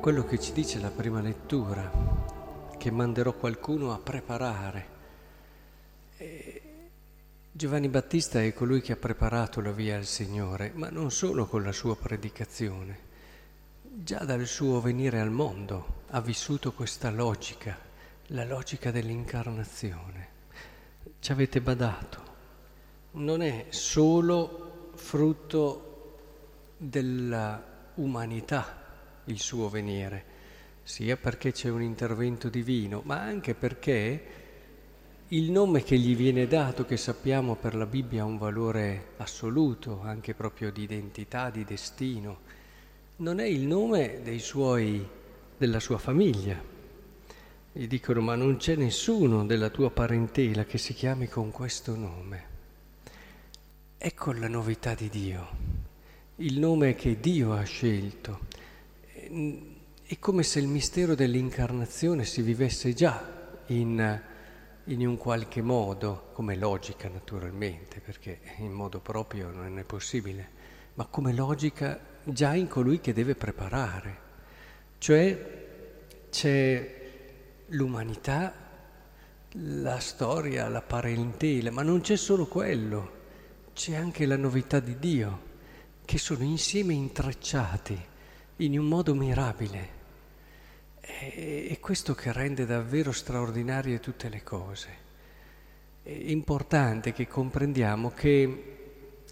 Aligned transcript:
quello 0.00 0.24
che 0.24 0.40
ci 0.40 0.52
dice 0.54 0.80
la 0.80 0.88
prima 0.88 1.20
lettura, 1.20 1.90
che 2.78 2.90
manderò 2.90 3.34
qualcuno 3.34 3.92
a 3.92 3.98
preparare. 3.98 4.86
E 6.16 6.62
Giovanni 7.52 7.88
Battista 7.88 8.42
è 8.42 8.54
colui 8.54 8.80
che 8.80 8.92
ha 8.92 8.96
preparato 8.96 9.60
la 9.60 9.72
via 9.72 9.98
al 9.98 10.06
Signore, 10.06 10.72
ma 10.74 10.88
non 10.88 11.10
solo 11.10 11.44
con 11.44 11.62
la 11.62 11.72
sua 11.72 11.96
predicazione, 11.96 12.98
già 13.82 14.24
dal 14.24 14.46
suo 14.46 14.80
venire 14.80 15.20
al 15.20 15.30
mondo 15.30 16.04
ha 16.08 16.22
vissuto 16.22 16.72
questa 16.72 17.10
logica, 17.10 17.76
la 18.28 18.46
logica 18.46 18.90
dell'incarnazione. 18.90 20.28
Ci 21.20 21.30
avete 21.30 21.60
badato, 21.60 22.22
non 23.12 23.42
è 23.42 23.66
solo 23.68 24.92
frutto 24.94 26.16
della 26.78 27.62
umanità 27.96 28.79
il 29.30 29.40
suo 29.40 29.68
venire, 29.68 30.24
sia 30.82 31.16
perché 31.16 31.52
c'è 31.52 31.68
un 31.68 31.82
intervento 31.82 32.48
divino, 32.48 33.02
ma 33.04 33.20
anche 33.20 33.54
perché 33.54 34.24
il 35.28 35.50
nome 35.52 35.84
che 35.84 35.96
gli 35.96 36.16
viene 36.16 36.48
dato, 36.48 36.84
che 36.84 36.96
sappiamo 36.96 37.54
per 37.54 37.76
la 37.76 37.86
Bibbia 37.86 38.22
ha 38.22 38.26
un 38.26 38.36
valore 38.36 39.12
assoluto, 39.18 40.00
anche 40.02 40.34
proprio 40.34 40.72
di 40.72 40.82
identità, 40.82 41.50
di 41.50 41.64
destino, 41.64 42.40
non 43.16 43.38
è 43.38 43.44
il 43.44 43.66
nome 43.66 44.22
suoi, 44.38 45.06
della 45.56 45.78
sua 45.78 45.98
famiglia. 45.98 46.60
Gli 47.72 47.86
dicono 47.86 48.20
ma 48.20 48.34
non 48.34 48.56
c'è 48.56 48.74
nessuno 48.74 49.46
della 49.46 49.68
tua 49.68 49.90
parentela 49.90 50.64
che 50.64 50.78
si 50.78 50.94
chiami 50.94 51.28
con 51.28 51.52
questo 51.52 51.94
nome. 51.94 52.48
Ecco 53.96 54.32
la 54.32 54.48
novità 54.48 54.94
di 54.94 55.08
Dio, 55.08 55.48
il 56.36 56.58
nome 56.58 56.96
che 56.96 57.20
Dio 57.20 57.52
ha 57.52 57.62
scelto 57.62 58.48
è 59.30 60.18
come 60.18 60.42
se 60.42 60.58
il 60.58 60.66
mistero 60.66 61.14
dell'incarnazione 61.14 62.24
si 62.24 62.42
vivesse 62.42 62.92
già 62.94 63.62
in, 63.66 64.20
in, 64.84 65.06
un 65.06 65.16
qualche 65.16 65.62
modo, 65.62 66.30
come 66.32 66.56
logica 66.56 67.08
naturalmente, 67.08 68.00
perché 68.00 68.40
in 68.56 68.72
modo 68.72 68.98
proprio 68.98 69.50
non 69.50 69.78
è 69.78 69.84
possibile, 69.84 70.48
ma 70.94 71.06
come 71.06 71.32
logica 71.32 71.96
già 72.24 72.54
in 72.54 72.66
colui 72.66 72.98
che 72.98 73.12
deve 73.12 73.36
preparare. 73.36 74.18
Cioè 74.98 76.28
c'è 76.28 77.00
l'umanità, 77.68 78.52
la 79.52 80.00
storia, 80.00 80.68
la 80.68 80.82
parentela, 80.82 81.70
ma 81.70 81.82
non 81.82 82.00
c'è 82.00 82.16
solo 82.16 82.46
quello, 82.46 83.18
c'è 83.74 83.94
anche 83.94 84.26
la 84.26 84.36
novità 84.36 84.80
di 84.80 84.98
Dio, 84.98 85.42
che 86.04 86.18
sono 86.18 86.42
insieme 86.42 86.94
intrecciati 86.94 88.08
in 88.60 88.78
un 88.78 88.86
modo 88.86 89.14
mirabile. 89.14 89.98
È 91.00 91.76
questo 91.80 92.14
che 92.14 92.32
rende 92.32 92.66
davvero 92.66 93.12
straordinarie 93.12 94.00
tutte 94.00 94.28
le 94.28 94.42
cose. 94.42 94.88
È 96.02 96.10
importante 96.10 97.12
che 97.12 97.26
comprendiamo 97.26 98.10
che 98.10 98.64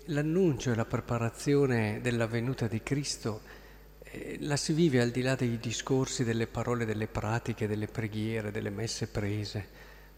l'annuncio 0.06 0.72
e 0.72 0.74
la 0.74 0.86
preparazione 0.86 2.00
della 2.00 2.26
venuta 2.26 2.66
di 2.66 2.82
Cristo 2.82 3.40
eh, 4.02 4.38
la 4.40 4.56
si 4.56 4.72
vive 4.72 5.00
al 5.00 5.10
di 5.10 5.20
là 5.20 5.34
dei 5.34 5.58
discorsi, 5.58 6.24
delle 6.24 6.46
parole, 6.46 6.86
delle 6.86 7.06
pratiche, 7.06 7.66
delle 7.66 7.86
preghiere, 7.86 8.50
delle 8.50 8.70
messe 8.70 9.08
prese, 9.08 9.66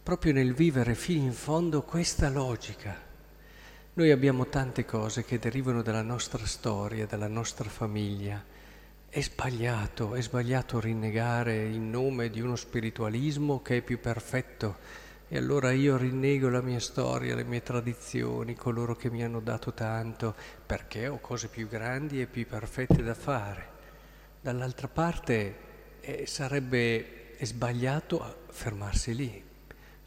proprio 0.02 0.32
nel 0.32 0.54
vivere 0.54 0.94
fino 0.94 1.24
in 1.24 1.32
fondo 1.32 1.82
questa 1.82 2.28
logica. 2.28 3.08
Noi 3.94 4.10
abbiamo 4.12 4.46
tante 4.46 4.84
cose 4.84 5.24
che 5.24 5.40
derivano 5.40 5.82
dalla 5.82 6.02
nostra 6.02 6.46
storia, 6.46 7.06
dalla 7.06 7.26
nostra 7.26 7.68
famiglia, 7.68 8.42
è 9.10 9.20
sbagliato, 9.22 10.14
è 10.14 10.22
sbagliato 10.22 10.78
rinnegare 10.78 11.66
in 11.66 11.90
nome 11.90 12.30
di 12.30 12.40
uno 12.40 12.54
spiritualismo 12.54 13.60
che 13.60 13.78
è 13.78 13.82
più 13.82 13.98
perfetto. 13.98 14.76
E 15.26 15.36
allora 15.36 15.72
io 15.72 15.96
rinnego 15.96 16.48
la 16.48 16.60
mia 16.60 16.78
storia, 16.78 17.34
le 17.34 17.42
mie 17.42 17.60
tradizioni, 17.60 18.54
coloro 18.54 18.94
che 18.94 19.10
mi 19.10 19.24
hanno 19.24 19.40
dato 19.40 19.74
tanto, 19.74 20.36
perché 20.64 21.08
ho 21.08 21.18
cose 21.18 21.48
più 21.48 21.66
grandi 21.66 22.20
e 22.20 22.26
più 22.26 22.46
perfette 22.46 23.02
da 23.02 23.14
fare. 23.14 23.68
Dall'altra 24.40 24.86
parte 24.86 25.56
eh, 26.00 26.26
sarebbe 26.26 27.34
sbagliato 27.40 28.44
fermarsi 28.50 29.14
lì, 29.16 29.42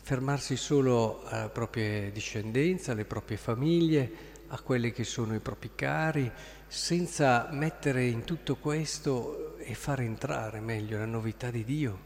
fermarsi 0.01 0.55
solo 0.55 1.23
alla 1.25 1.49
propria 1.49 2.09
discendenza, 2.09 2.93
alle 2.93 3.05
proprie 3.05 3.37
famiglie, 3.37 4.31
a 4.53 4.61
quelli 4.61 4.91
che 4.91 5.03
sono 5.03 5.33
i 5.33 5.39
propri 5.39 5.71
cari, 5.73 6.31
senza 6.67 7.49
mettere 7.51 8.05
in 8.05 8.23
tutto 8.23 8.55
questo 8.57 9.57
e 9.57 9.73
far 9.73 10.01
entrare 10.01 10.59
meglio 10.59 10.99
la 10.99 11.05
novità 11.05 11.49
di 11.49 11.63
Dio, 11.63 11.99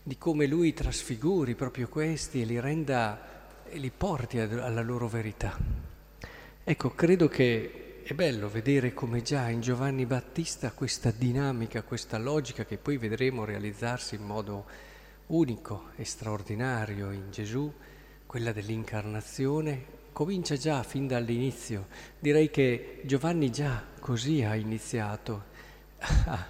di 0.00 0.16
come 0.16 0.46
Lui 0.46 0.72
trasfiguri 0.72 1.56
proprio 1.56 1.88
questi 1.88 2.40
e 2.40 2.44
li 2.44 2.60
renda 2.60 3.64
e 3.68 3.78
li 3.78 3.90
porti 3.90 4.38
alla 4.38 4.82
loro 4.82 5.08
verità. 5.08 5.56
Ecco, 6.62 6.90
credo 6.94 7.26
che 7.26 8.02
è 8.04 8.14
bello 8.14 8.48
vedere 8.48 8.94
come 8.94 9.22
già 9.22 9.48
in 9.48 9.60
Giovanni 9.60 10.06
Battista 10.06 10.70
questa 10.70 11.10
dinamica, 11.10 11.82
questa 11.82 12.16
logica 12.16 12.64
che 12.64 12.78
poi 12.78 12.96
vedremo 12.96 13.44
realizzarsi 13.44 14.14
in 14.14 14.22
modo 14.22 14.66
unico 15.26 15.90
e 15.96 16.04
straordinario 16.04 17.10
in 17.10 17.32
Gesù, 17.32 17.72
quella 18.24 18.52
dell'incarnazione, 18.52 19.95
comincia 20.16 20.56
già 20.56 20.82
fin 20.82 21.06
dall'inizio. 21.06 21.88
Direi 22.18 22.48
che 22.48 23.02
Giovanni 23.04 23.52
già 23.52 23.84
così 24.00 24.42
ha 24.44 24.54
iniziato 24.54 25.44
a, 25.98 26.46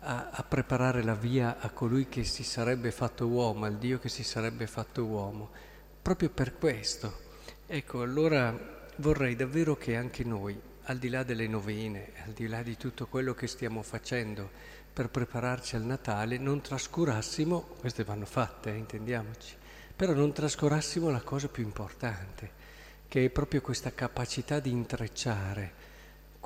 a, 0.00 0.28
a, 0.32 0.42
preparare 0.42 1.02
la 1.02 1.14
via 1.14 1.58
a 1.58 1.70
colui 1.70 2.10
che 2.10 2.24
si 2.24 2.44
sarebbe 2.44 2.90
fatto 2.90 3.26
uomo, 3.26 3.64
al 3.64 3.78
Dio 3.78 3.98
che 3.98 4.10
si 4.10 4.22
sarebbe 4.22 4.66
fatto 4.66 5.02
uomo. 5.06 5.48
Proprio 6.02 6.28
per 6.28 6.58
questo. 6.58 7.20
Ecco, 7.66 8.02
allora 8.02 8.54
vorrei 8.96 9.34
davvero 9.34 9.78
che 9.78 9.96
anche 9.96 10.22
noi, 10.22 10.60
al 10.82 10.98
di 10.98 11.08
là 11.08 11.22
delle 11.22 11.48
novene, 11.48 12.10
al 12.26 12.32
di 12.32 12.46
là 12.46 12.62
di 12.62 12.76
tutto 12.76 13.06
quello 13.06 13.32
che 13.32 13.46
stiamo 13.46 13.80
facendo 13.80 14.50
per 14.92 15.08
prepararci 15.08 15.74
al 15.74 15.84
Natale, 15.84 16.36
non 16.36 16.60
trascurassimo, 16.60 17.60
queste 17.80 18.04
vanno 18.04 18.26
fatte, 18.26 18.74
eh, 18.74 18.76
intendiamoci, 18.76 19.56
però 19.96 20.12
non 20.12 20.34
trascurassimo 20.34 21.08
la 21.08 21.22
cosa 21.22 21.48
più 21.48 21.62
importante 21.62 22.65
che 23.08 23.24
è 23.24 23.30
proprio 23.30 23.60
questa 23.60 23.92
capacità 23.92 24.60
di 24.60 24.70
intrecciare 24.70 25.84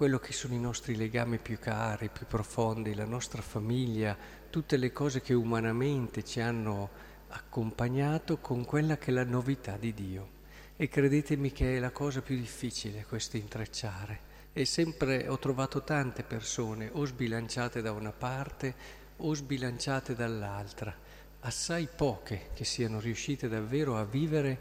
quello 0.01 0.19
che 0.19 0.33
sono 0.33 0.55
i 0.55 0.59
nostri 0.59 0.97
legami 0.97 1.37
più 1.37 1.59
cari, 1.59 2.09
più 2.09 2.25
profondi, 2.27 2.95
la 2.95 3.05
nostra 3.05 3.43
famiglia, 3.43 4.17
tutte 4.49 4.79
le 4.79 4.93
cose 4.93 5.21
che 5.21 5.35
umanamente 5.35 6.25
ci 6.25 6.41
hanno 6.41 6.89
accompagnato 7.29 8.39
con 8.39 8.65
quella 8.65 8.97
che 8.97 9.11
è 9.11 9.13
la 9.13 9.25
novità 9.25 9.77
di 9.77 9.93
Dio. 9.93 10.39
E 10.77 10.89
credetemi 10.89 11.53
che 11.53 11.77
è 11.77 11.79
la 11.79 11.91
cosa 11.91 12.23
più 12.23 12.35
difficile 12.35 13.05
questo 13.05 13.37
intrecciare. 13.37 14.29
E 14.55 14.65
sempre 14.65 15.29
ho 15.29 15.39
trovato 15.39 15.85
tante 15.85 16.23
persone 16.23 16.89
o 16.91 17.05
sbilanciate 17.05 17.83
da 17.83 17.93
una 17.93 18.13
parte 18.13 18.75
o 19.19 19.35
sbilanciate 19.35 20.15
dall'altra, 20.15 20.97
assai 21.41 21.87
poche 21.95 22.49
che 22.55 22.65
siano 22.65 23.01
riuscite 23.01 23.49
davvero 23.49 23.99
a 23.99 24.05
vivere 24.05 24.59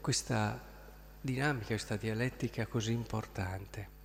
questa 0.00 0.58
dinamica, 1.20 1.66
questa 1.66 1.96
dialettica 1.96 2.66
così 2.66 2.92
importante. 2.92 3.96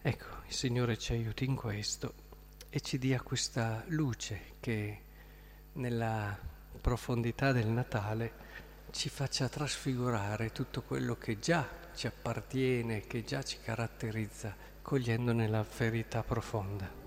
Ecco, 0.00 0.26
il 0.46 0.54
Signore 0.54 0.98
ci 0.98 1.12
aiuti 1.12 1.44
in 1.44 1.54
questo 1.54 2.14
e 2.68 2.80
ci 2.80 2.98
dia 2.98 3.20
questa 3.20 3.84
luce 3.88 4.54
che 4.60 5.00
nella 5.74 6.38
profondità 6.80 7.52
del 7.52 7.68
Natale 7.68 8.32
ci 8.90 9.08
faccia 9.08 9.48
trasfigurare 9.48 10.52
tutto 10.52 10.82
quello 10.82 11.16
che 11.16 11.38
già 11.38 11.66
ci 11.94 12.06
appartiene, 12.06 13.02
che 13.02 13.24
già 13.24 13.42
ci 13.42 13.58
caratterizza, 13.62 14.54
cogliendone 14.82 15.48
la 15.48 15.64
verità 15.76 16.22
profonda. 16.22 17.01